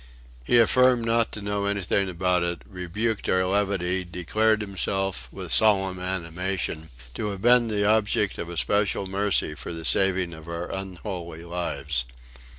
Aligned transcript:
He 0.43 0.57
affirmed 0.57 1.05
not 1.05 1.31
to 1.33 1.43
know 1.43 1.65
anything 1.65 2.09
about 2.09 2.41
it, 2.41 2.63
rebuked 2.67 3.29
our 3.29 3.45
levity, 3.45 4.03
declared 4.03 4.59
himself, 4.61 5.29
with 5.31 5.51
solemn 5.51 5.99
animation, 5.99 6.89
to 7.13 7.29
have 7.29 7.43
been 7.43 7.67
the 7.67 7.85
object 7.85 8.39
of 8.39 8.49
a 8.49 8.57
special 8.57 9.05
mercy 9.05 9.53
for 9.53 9.71
the 9.71 9.85
saving 9.85 10.33
of 10.33 10.47
our 10.47 10.71
unholy 10.71 11.43
lives. 11.45 12.05